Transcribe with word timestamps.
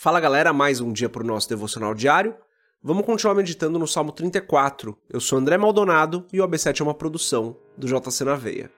Fala 0.00 0.20
galera, 0.20 0.52
mais 0.52 0.80
um 0.80 0.92
dia 0.92 1.08
para 1.08 1.24
o 1.24 1.26
nosso 1.26 1.48
devocional 1.48 1.92
diário. 1.92 2.36
Vamos 2.80 3.04
continuar 3.04 3.34
meditando 3.34 3.80
no 3.80 3.86
Salmo 3.88 4.12
34. 4.12 4.96
Eu 5.10 5.18
sou 5.18 5.36
André 5.36 5.58
Maldonado 5.58 6.24
e 6.32 6.40
o 6.40 6.46
AB7 6.46 6.80
é 6.80 6.84
uma 6.84 6.94
produção 6.94 7.56
do 7.76 7.88
JC 7.88 8.22
na 8.24 8.36
Veia. 8.36 8.70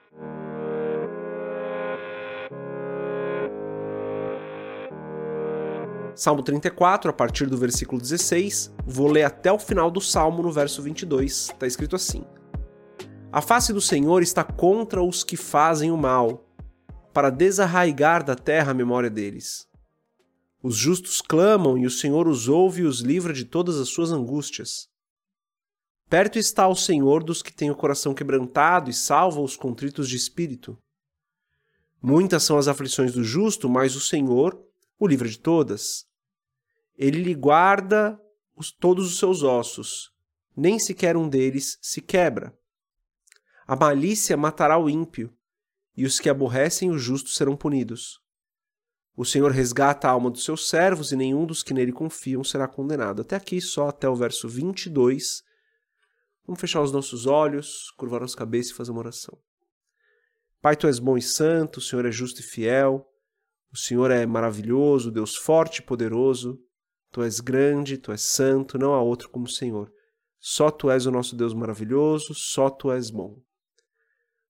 Salmo 6.15 6.43
34, 6.43 7.11
a 7.11 7.13
partir 7.13 7.45
do 7.45 7.59
versículo 7.59 8.01
16, 8.01 8.75
vou 8.87 9.11
ler 9.11 9.25
até 9.25 9.53
o 9.53 9.59
final 9.59 9.91
do 9.91 10.01
salmo 10.01 10.43
no 10.43 10.51
verso 10.51 10.81
22. 10.81 11.51
Está 11.51 11.67
escrito 11.67 11.97
assim: 11.97 12.25
A 13.31 13.43
face 13.43 13.75
do 13.75 13.81
Senhor 13.83 14.23
está 14.23 14.43
contra 14.43 15.03
os 15.03 15.23
que 15.23 15.37
fazem 15.37 15.91
o 15.91 15.99
mal, 15.99 16.47
para 17.13 17.29
desarraigar 17.29 18.25
da 18.25 18.35
terra 18.35 18.71
a 18.71 18.75
memória 18.75 19.11
deles. 19.11 19.69
Os 20.63 20.77
justos 20.77 21.23
clamam 21.23 21.79
e 21.79 21.87
o 21.87 21.91
Senhor 21.91 22.29
os 22.29 22.47
ouve 22.47 22.83
e 22.83 22.85
os 22.85 23.01
livra 23.01 23.33
de 23.33 23.45
todas 23.45 23.79
as 23.79 23.89
suas 23.89 24.13
angústias. 24.13 24.89
Perto 26.09 26.39
está 26.39 26.69
o 26.69 26.77
Senhor 26.77 27.23
dos 27.25 27.43
que 27.43 27.53
têm 27.53 27.71
o 27.71 27.77
coração 27.77 28.13
quebrantado 28.13 28.91
e 28.91 28.93
salva 28.93 29.41
os 29.41 29.57
contritos 29.57 30.09
de 30.09 30.17
espírito. 30.17 30.77
Muitas 32.03 32.43
são 32.43 32.59
as 32.59 32.69
aflições 32.69 33.13
do 33.13 33.25
justo, 33.25 33.69
mas 33.69 33.95
o 33.95 34.01
Senhor 34.01 34.61
o 34.99 35.07
livra 35.07 35.29
de 35.29 35.39
todas. 35.39 36.07
Ele 36.99 37.23
lhe 37.23 37.35
guarda 37.35 38.21
os, 38.55 38.71
todos 38.71 39.07
os 39.07 39.19
seus 39.19 39.43
ossos, 39.43 40.13
nem 40.55 40.79
sequer 40.79 41.17
um 41.17 41.27
deles 41.27 41.79
se 41.81 42.03
quebra. 42.03 42.55
A 43.67 43.75
malícia 43.75 44.37
matará 44.37 44.77
o 44.77 44.91
ímpio, 44.91 45.33
e 45.97 46.05
os 46.05 46.19
que 46.19 46.29
aborrecem 46.29 46.91
o 46.91 46.99
justo 46.99 47.31
serão 47.31 47.57
punidos. 47.57 48.21
O 49.21 49.25
Senhor 49.27 49.51
resgata 49.51 50.09
a 50.09 50.13
alma 50.13 50.31
dos 50.31 50.45
seus 50.45 50.67
servos 50.67 51.13
e 51.13 51.17
nenhum 51.17 51.45
dos 51.45 51.63
que 51.63 51.75
nele 51.75 51.93
confiam 51.93 52.43
será 52.43 52.67
condenado. 52.67 53.21
Até 53.21 53.37
aqui, 53.37 53.61
só 53.61 53.89
até 53.89 54.09
o 54.09 54.15
verso 54.15 54.49
22. 54.49 55.43
Vamos 56.47 56.59
fechar 56.59 56.81
os 56.81 56.91
nossos 56.91 57.27
olhos, 57.27 57.91
curvar 57.99 58.23
nossa 58.23 58.35
cabeça 58.35 58.71
e 58.71 58.75
fazer 58.75 58.93
uma 58.93 59.01
oração. 59.01 59.39
Pai, 60.63 60.75
tu 60.75 60.87
és 60.87 60.99
bom 60.99 61.19
e 61.19 61.21
santo, 61.21 61.81
o 61.81 61.81
Senhor 61.83 62.07
é 62.07 62.11
justo 62.11 62.41
e 62.41 62.43
fiel, 62.43 63.07
o 63.71 63.77
Senhor 63.77 64.11
é 64.11 64.25
maravilhoso, 64.25 65.11
Deus 65.11 65.37
forte 65.37 65.81
e 65.81 65.83
poderoso, 65.83 66.59
tu 67.13 67.23
és 67.23 67.41
grande, 67.41 67.99
tu 67.99 68.13
és 68.13 68.23
santo, 68.23 68.79
não 68.79 68.95
há 68.95 69.03
outro 69.03 69.29
como 69.29 69.45
o 69.45 69.51
Senhor. 69.51 69.93
Só 70.39 70.71
tu 70.71 70.91
és 70.91 71.05
o 71.05 71.11
nosso 71.11 71.37
Deus 71.37 71.53
maravilhoso, 71.53 72.33
só 72.35 72.71
tu 72.71 72.91
és 72.91 73.11
bom. 73.11 73.37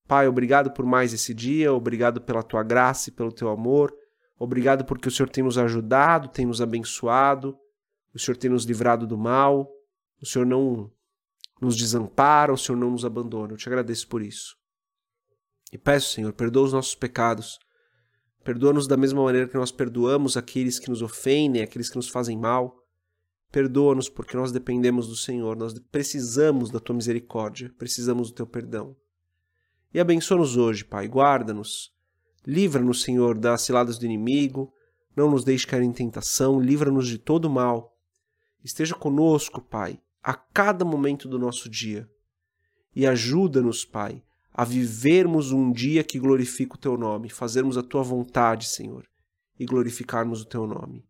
Pai, 0.07 0.29
obrigado 0.29 0.71
por 0.71 0.87
mais 0.87 1.13
esse 1.13 1.35
dia, 1.35 1.73
obrigado 1.73 2.21
pela 2.21 2.45
tua 2.45 2.63
graça 2.63 3.09
e 3.11 3.13
pelo 3.13 3.33
teu 3.33 3.49
amor. 3.49 3.93
Obrigado 4.43 4.87
porque 4.87 5.07
o 5.07 5.11
Senhor 5.11 5.29
tem 5.29 5.45
nos 5.45 5.59
ajudado, 5.59 6.31
tem 6.31 6.47
nos 6.47 6.63
abençoado, 6.63 7.59
o 8.15 8.19
Senhor 8.19 8.39
tem 8.39 8.51
nos 8.51 8.65
livrado 8.65 9.07
do 9.07 9.19
mal, 9.19 9.71
o 10.19 10.25
Senhor 10.25 10.47
não 10.47 10.91
nos 11.61 11.77
desampara, 11.77 12.51
o 12.51 12.57
Senhor 12.57 12.79
não 12.79 12.91
nos 12.91 13.05
abandona. 13.05 13.53
Eu 13.53 13.59
te 13.59 13.69
agradeço 13.69 14.09
por 14.09 14.23
isso. 14.23 14.57
E 15.71 15.77
peço, 15.77 16.15
Senhor, 16.15 16.33
perdoa 16.33 16.65
os 16.65 16.73
nossos 16.73 16.95
pecados. 16.95 17.59
Perdoa-nos 18.43 18.87
da 18.87 18.97
mesma 18.97 19.23
maneira 19.23 19.47
que 19.47 19.59
nós 19.59 19.71
perdoamos 19.71 20.39
aqueles 20.39 20.79
que 20.79 20.89
nos 20.89 21.03
ofendem, 21.03 21.61
aqueles 21.61 21.91
que 21.91 21.97
nos 21.97 22.09
fazem 22.09 22.39
mal. 22.39 22.83
Perdoa-nos 23.53 24.09
porque 24.09 24.39
nós 24.39 24.51
dependemos 24.51 25.07
do 25.07 25.17
Senhor, 25.17 25.55
nós 25.55 25.79
precisamos 25.93 26.71
da 26.71 26.81
tua 26.81 26.97
misericórdia, 26.97 27.71
precisamos 27.77 28.31
do 28.31 28.37
teu 28.37 28.47
perdão. 28.47 28.97
E 29.93 30.01
abençoa-nos 30.01 30.57
hoje, 30.57 30.83
Pai, 30.83 31.07
guarda-nos 31.07 31.93
Livra-nos, 32.47 33.03
Senhor, 33.03 33.37
das 33.37 33.63
ciladas 33.63 33.99
do 33.99 34.07
inimigo, 34.07 34.73
não 35.15 35.31
nos 35.31 35.45
deixe 35.45 35.67
cair 35.67 35.83
em 35.83 35.93
tentação, 35.93 36.61
livra-nos 36.61 37.07
de 37.07 37.19
todo 37.19 37.51
mal. 37.51 37.97
Esteja 38.65 38.95
conosco, 38.95 39.61
Pai, 39.61 40.01
a 40.23 40.35
cada 40.35 40.85
momento 40.85 41.29
do 41.29 41.39
nosso 41.39 41.69
dia. 41.69 42.09
E 42.95 43.07
ajuda-nos, 43.07 43.85
Pai, 43.85 44.23
a 44.53 44.65
vivermos 44.65 45.53
um 45.53 45.71
dia 45.73 46.03
que 46.03 46.19
glorifica 46.19 46.75
o 46.75 46.79
Teu 46.79 46.97
nome, 46.97 47.29
fazermos 47.29 47.77
a 47.77 47.83
Tua 47.83 48.03
vontade, 48.03 48.67
Senhor, 48.67 49.07
e 49.59 49.65
glorificarmos 49.65 50.43
o 50.43 50.47
Teu 50.47 50.67
nome. 50.67 51.05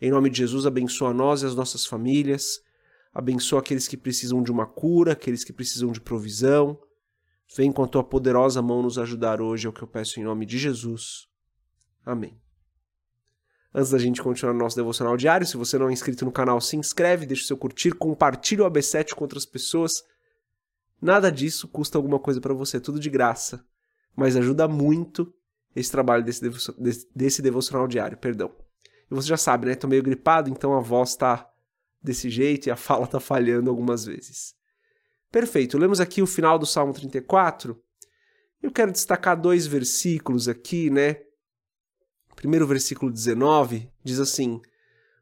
Em 0.00 0.10
nome 0.10 0.28
de 0.30 0.38
Jesus, 0.38 0.66
abençoa 0.66 1.14
nós 1.14 1.42
e 1.42 1.46
as 1.46 1.54
nossas 1.54 1.86
famílias, 1.86 2.60
abençoa 3.14 3.60
aqueles 3.60 3.86
que 3.86 3.96
precisam 3.96 4.42
de 4.42 4.50
uma 4.50 4.66
cura, 4.66 5.12
aqueles 5.12 5.44
que 5.44 5.52
precisam 5.52 5.92
de 5.92 6.00
provisão, 6.00 6.78
Vem 7.56 7.70
com 7.70 7.82
a 7.82 7.88
tua 7.88 8.02
poderosa 8.02 8.62
mão 8.62 8.82
nos 8.82 8.98
ajudar 8.98 9.40
hoje, 9.40 9.66
é 9.66 9.70
o 9.70 9.72
que 9.72 9.82
eu 9.82 9.88
peço 9.88 10.18
em 10.18 10.24
nome 10.24 10.46
de 10.46 10.58
Jesus. 10.58 11.28
Amém. 12.04 12.40
Antes 13.74 13.90
da 13.90 13.98
gente 13.98 14.22
continuar 14.22 14.52
nosso 14.52 14.76
devocional 14.76 15.16
diário, 15.16 15.46
se 15.46 15.56
você 15.56 15.78
não 15.78 15.88
é 15.88 15.92
inscrito 15.92 16.24
no 16.24 16.32
canal, 16.32 16.60
se 16.60 16.76
inscreve, 16.76 17.26
deixa 17.26 17.44
o 17.44 17.46
seu 17.46 17.56
curtir, 17.56 17.92
compartilha 17.92 18.64
o 18.64 18.70
AB7 18.70 19.14
com 19.14 19.24
outras 19.24 19.46
pessoas. 19.46 19.92
Nada 21.00 21.32
disso 21.32 21.66
custa 21.68 21.96
alguma 21.96 22.18
coisa 22.18 22.40
para 22.40 22.52
você, 22.54 22.78
tudo 22.80 23.00
de 23.00 23.08
graça. 23.08 23.64
Mas 24.14 24.36
ajuda 24.36 24.68
muito 24.68 25.32
esse 25.74 25.90
trabalho 25.90 26.22
desse, 26.22 26.42
devo 26.42 26.58
desse 27.14 27.40
devocional 27.40 27.88
diário, 27.88 28.18
perdão. 28.18 28.50
E 29.10 29.14
você 29.14 29.28
já 29.28 29.38
sabe, 29.38 29.66
né? 29.66 29.74
Tô 29.74 29.88
meio 29.88 30.02
gripado, 30.02 30.50
então 30.50 30.74
a 30.74 30.80
voz 30.80 31.16
tá 31.16 31.50
desse 32.02 32.28
jeito 32.28 32.66
e 32.66 32.70
a 32.70 32.76
fala 32.76 33.06
tá 33.06 33.20
falhando 33.20 33.70
algumas 33.70 34.04
vezes. 34.04 34.54
Perfeito. 35.32 35.78
Lemos 35.78 35.98
aqui 35.98 36.20
o 36.20 36.26
final 36.26 36.58
do 36.58 36.66
Salmo 36.66 36.92
34. 36.92 37.82
Eu 38.62 38.70
quero 38.70 38.92
destacar 38.92 39.40
dois 39.40 39.66
versículos 39.66 40.46
aqui, 40.46 40.90
né? 40.90 41.16
Primeiro 42.36 42.66
versículo 42.66 43.10
19 43.10 43.90
diz 44.04 44.20
assim: 44.20 44.60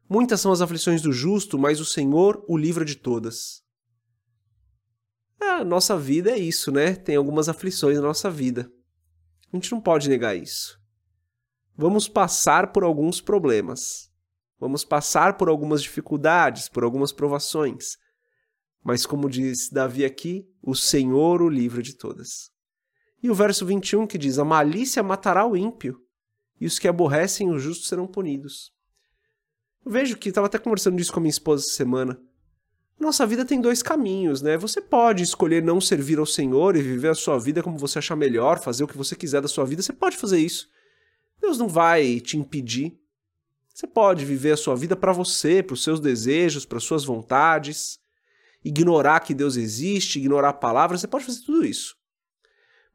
Muitas 0.09 0.41
são 0.41 0.51
as 0.51 0.59
aflições 0.59 1.01
do 1.01 1.13
justo, 1.13 1.57
mas 1.57 1.79
o 1.79 1.85
Senhor 1.85 2.43
o 2.47 2.57
livra 2.57 2.83
de 2.83 2.97
todas. 2.97 3.63
A 5.39 5.63
nossa 5.63 5.97
vida 5.97 6.31
é 6.31 6.37
isso, 6.37 6.71
né? 6.71 6.93
Tem 6.93 7.15
algumas 7.15 7.47
aflições 7.47 7.95
na 7.95 8.03
nossa 8.03 8.29
vida. 8.29 8.69
A 9.51 9.55
gente 9.55 9.71
não 9.71 9.79
pode 9.79 10.09
negar 10.09 10.35
isso. 10.35 10.77
Vamos 11.75 12.09
passar 12.09 12.71
por 12.73 12.83
alguns 12.83 13.21
problemas. 13.21 14.11
Vamos 14.59 14.83
passar 14.83 15.37
por 15.37 15.47
algumas 15.47 15.81
dificuldades, 15.81 16.67
por 16.67 16.83
algumas 16.83 17.11
provações. 17.11 17.97
Mas, 18.83 19.05
como 19.05 19.29
diz 19.29 19.69
Davi 19.69 20.03
aqui, 20.03 20.47
o 20.61 20.75
Senhor 20.75 21.41
o 21.41 21.49
livra 21.49 21.81
de 21.81 21.93
todas. 21.93 22.51
E 23.21 23.29
o 23.29 23.35
verso 23.35 23.65
21 23.65 24.07
que 24.07 24.17
diz: 24.17 24.39
A 24.39 24.45
malícia 24.45 25.03
matará 25.03 25.45
o 25.45 25.55
ímpio, 25.55 26.01
e 26.59 26.65
os 26.65 26.79
que 26.79 26.87
aborrecem 26.87 27.51
o 27.51 27.59
justo 27.59 27.85
serão 27.85 28.07
punidos. 28.07 28.73
Eu 29.85 29.91
vejo 29.91 30.17
que 30.17 30.29
estava 30.29 30.47
até 30.47 30.57
conversando 30.57 30.97
disso 30.97 31.13
com 31.13 31.19
a 31.19 31.21
minha 31.21 31.29
esposa 31.29 31.63
essa 31.63 31.73
semana. 31.73 32.19
Nossa 32.99 33.25
vida 33.25 33.43
tem 33.43 33.59
dois 33.59 33.81
caminhos, 33.81 34.41
né? 34.43 34.57
Você 34.57 34.79
pode 34.79 35.23
escolher 35.23 35.63
não 35.63 35.81
servir 35.81 36.19
ao 36.19 36.25
Senhor 36.25 36.75
e 36.75 36.81
viver 36.81 37.09
a 37.09 37.15
sua 37.15 37.39
vida 37.39 37.63
como 37.63 37.77
você 37.77 37.97
achar 37.97 38.15
melhor, 38.15 38.59
fazer 38.59 38.83
o 38.83 38.87
que 38.87 38.97
você 38.97 39.15
quiser 39.15 39.41
da 39.41 39.47
sua 39.47 39.65
vida. 39.65 39.81
Você 39.81 39.93
pode 39.93 40.17
fazer 40.17 40.37
isso. 40.37 40.69
Deus 41.39 41.57
não 41.57 41.67
vai 41.67 42.19
te 42.19 42.37
impedir. 42.37 42.95
Você 43.73 43.87
pode 43.87 44.23
viver 44.23 44.51
a 44.51 44.57
sua 44.57 44.75
vida 44.75 44.95
para 44.95 45.11
você, 45.11 45.63
para 45.63 45.73
os 45.73 45.83
seus 45.83 45.99
desejos, 45.99 46.63
para 46.63 46.77
as 46.77 46.83
suas 46.83 47.03
vontades 47.03 48.00
ignorar 48.63 49.19
que 49.21 49.33
Deus 49.33 49.55
existe, 49.55 50.19
ignorar 50.19 50.49
a 50.49 50.53
palavra, 50.53 50.97
você 50.97 51.07
pode 51.07 51.25
fazer 51.25 51.41
tudo 51.41 51.65
isso. 51.65 51.95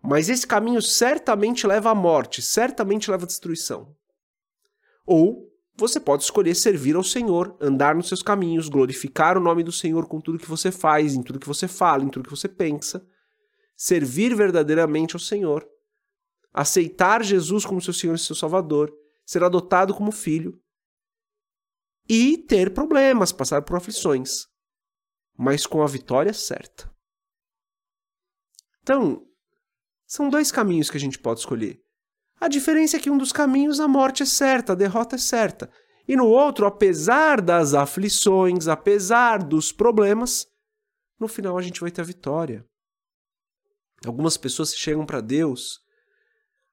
Mas 0.03 0.29
esse 0.29 0.47
caminho 0.47 0.81
certamente 0.81 1.67
leva 1.67 1.91
à 1.91 1.95
morte, 1.95 2.41
certamente 2.41 3.11
leva 3.11 3.25
à 3.25 3.27
destruição. 3.27 3.95
Ou 5.05 5.51
você 5.77 5.99
pode 5.99 6.23
escolher 6.23 6.55
servir 6.55 6.97
ao 6.97 7.03
Senhor, 7.03 7.57
andar 7.61 7.95
nos 7.95 8.09
seus 8.09 8.23
caminhos, 8.23 8.69
glorificar 8.69 9.37
o 9.37 9.41
nome 9.41 9.63
do 9.63 9.73
Senhor 9.73 10.07
com 10.07 10.21
tudo 10.21 10.39
que 10.39 10.49
você 10.49 10.71
faz, 10.71 11.15
em 11.15 11.23
tudo 11.23 11.41
que 11.41 11.47
você 11.47 11.69
fala, 11.69 12.05
em 12.05 12.09
tudo 12.09 12.25
que 12.25 12.31
você 12.31 12.49
pensa, 12.49 13.05
servir 13.77 14.35
verdadeiramente 14.35 15.17
ao 15.17 15.21
Senhor, 15.21 15.69
aceitar 16.53 17.23
Jesus 17.23 17.67
como 17.67 17.83
seu 17.83 17.93
Senhor 17.93 18.15
e 18.15 18.19
seu 18.19 18.35
Salvador, 18.35 18.93
ser 19.25 19.43
adotado 19.43 19.93
como 19.93 20.13
filho 20.13 20.59
e 22.09 22.39
ter 22.39 22.73
problemas, 22.73 23.33
passar 23.33 23.63
por 23.63 23.77
aflições 23.77 24.47
mas 25.37 25.67
com 25.67 25.83
a 25.83 25.87
vitória 25.87 26.33
certa. 26.33 26.91
Então, 28.83 29.27
são 30.07 30.31
dois 30.31 30.53
caminhos 30.53 30.89
que 30.89 30.97
a 30.97 31.01
gente 31.01 31.19
pode 31.19 31.41
escolher. 31.41 31.81
A 32.41 32.49
diferença 32.49 32.97
é 32.97 33.01
que 33.01 33.11
um 33.11 33.19
dos 33.19 33.33
caminhos 33.33 33.81
a 33.81 33.89
morte 33.89 34.23
é 34.23 34.27
certa, 34.27 34.73
a 34.73 34.77
derrota 34.77 35.17
é 35.17 35.19
certa. 35.19 35.71
E 36.07 36.15
no 36.15 36.27
outro, 36.27 36.67
apesar 36.67 37.41
das 37.41 37.75
aflições, 37.75 38.69
apesar 38.69 39.43
dos 39.43 39.73
problemas, 39.73 40.47
no 41.19 41.27
final 41.27 41.59
a 41.59 41.63
gente 41.63 41.81
vai 41.81 41.91
ter 41.91 42.03
a 42.03 42.05
vitória. 42.05 42.65
Algumas 44.07 44.37
pessoas 44.37 44.75
chegam 44.75 45.05
para 45.05 45.21
Deus 45.21 45.81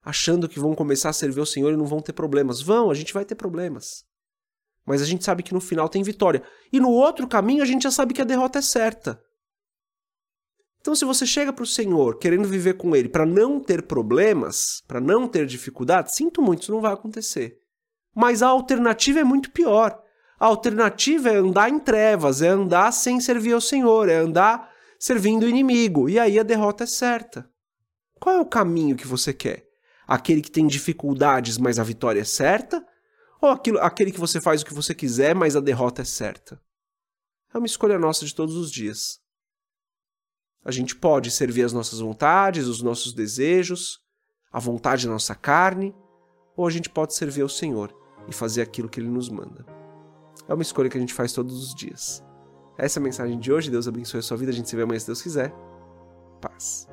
achando 0.04 0.50
que 0.50 0.60
vão 0.60 0.76
começar 0.76 1.10
a 1.10 1.14
servir 1.14 1.40
o 1.40 1.46
Senhor 1.46 1.74
e 1.74 1.78
não 1.78 1.86
vão 1.86 2.02
ter 2.02 2.14
problemas. 2.14 2.62
Vão, 2.62 2.92
a 2.92 2.94
gente 2.94 3.14
vai 3.14 3.24
ter 3.24 3.36
problemas. 3.36 4.06
Mas 4.86 5.02
a 5.02 5.06
gente 5.06 5.24
sabe 5.24 5.44
que 5.44 5.54
no 5.54 5.62
final 5.62 5.88
tem 5.88 6.04
vitória. 6.04 6.44
E 6.72 6.80
no 6.80 6.90
outro 6.90 7.28
caminho 7.28 7.64
a 7.64 7.66
gente 7.66 7.84
já 7.84 7.92
sabe 7.92 8.14
que 8.14 8.22
a 8.22 8.26
derrota 8.26 8.60
é 8.60 8.62
certa. 8.62 9.22
Então, 10.82 10.94
se 10.94 11.06
você 11.06 11.26
chega 11.26 11.54
para 11.54 11.64
o 11.64 11.68
Senhor 11.68 12.20
querendo 12.20 12.46
viver 12.46 12.74
com 12.74 12.94
Ele 12.94 13.08
para 13.08 13.26
não 13.26 13.58
ter 13.58 13.84
problemas, 13.84 14.84
para 14.86 15.00
não 15.00 15.30
ter 15.30 15.46
dificuldades, 15.46 16.14
sinto 16.14 16.42
muito, 16.42 16.64
isso 16.64 16.74
não 16.74 16.82
vai 16.82 16.92
acontecer. 16.92 17.58
Mas 18.14 18.44
a 18.44 18.48
alternativa 18.48 19.22
é 19.22 19.24
muito 19.24 19.50
pior. 19.52 19.98
A 20.38 20.46
alternativa 20.46 21.30
é 21.30 21.38
andar 21.38 21.70
em 21.70 21.80
trevas, 21.80 22.42
é 22.42 22.50
andar 22.50 22.92
sem 22.92 23.22
servir 23.22 23.54
ao 23.54 23.62
Senhor, 23.62 24.10
é 24.10 24.16
andar 24.16 24.70
servindo 25.00 25.44
o 25.44 25.50
inimigo, 25.50 26.10
e 26.10 26.20
aí 26.20 26.38
a 26.38 26.44
derrota 26.44 26.84
é 26.84 26.88
certa. 26.88 27.50
Qual 28.20 28.36
é 28.36 28.42
o 28.42 28.46
caminho 28.46 28.98
que 28.98 29.08
você 29.08 29.34
quer? 29.34 29.66
Aquele 30.06 30.42
que 30.42 30.52
tem 30.52 30.68
dificuldades, 30.68 31.58
mas 31.58 31.80
a 31.80 31.84
vitória 31.84 32.20
é 32.20 32.26
certa? 32.26 32.86
Ou 33.44 33.50
aquilo, 33.50 33.78
aquele 33.80 34.10
que 34.10 34.22
você 34.22 34.40
faz 34.40 34.62
o 34.62 34.66
que 34.66 34.74
você 34.74 34.96
quiser, 34.96 35.36
mas 35.36 35.54
a 35.54 35.60
derrota 35.60 36.02
é 36.02 36.06
certa? 36.06 36.62
É 37.54 37.58
uma 37.58 37.68
escolha 37.68 38.00
nossa 38.00 38.26
de 38.26 38.34
todos 38.34 38.56
os 38.56 38.72
dias. 38.72 39.20
A 40.64 40.72
gente 40.72 40.96
pode 40.96 41.30
servir 41.30 41.66
as 41.66 41.74
nossas 41.74 42.00
vontades, 42.00 42.68
os 42.68 42.82
nossos 42.82 43.12
desejos, 43.12 44.00
a 44.50 44.62
vontade 44.62 45.06
da 45.06 45.12
nossa 45.12 45.36
carne, 45.36 45.94
ou 46.56 46.66
a 46.66 46.72
gente 46.72 46.90
pode 46.90 47.16
servir 47.16 47.42
ao 47.42 47.50
Senhor 47.50 47.94
e 48.30 48.34
fazer 48.34 48.62
aquilo 48.62 48.88
que 48.88 49.02
Ele 49.02 49.10
nos 49.10 49.28
manda. 49.28 49.66
É 50.48 50.54
uma 50.54 50.64
escolha 50.64 50.90
que 50.90 50.98
a 50.98 51.02
gente 51.02 51.14
faz 51.14 51.34
todos 51.34 51.62
os 51.62 51.76
dias. 51.76 52.24
Essa 52.78 52.98
é 52.98 53.02
a 53.02 53.04
mensagem 53.04 53.38
de 53.38 53.52
hoje. 53.52 53.70
Deus 53.70 53.90
abençoe 53.90 54.22
a 54.22 54.24
sua 54.24 54.38
vida. 54.38 54.54
A 54.54 54.56
gente 54.56 54.70
se 54.70 54.76
vê 54.78 54.84
amanhã 54.84 55.00
se 55.02 55.08
Deus 55.08 55.22
quiser. 55.22 55.54
Paz. 56.40 56.88